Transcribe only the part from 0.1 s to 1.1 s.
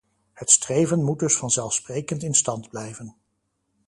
Het streven